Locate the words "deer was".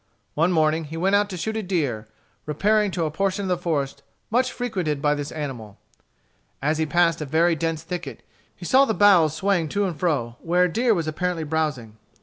10.73-11.07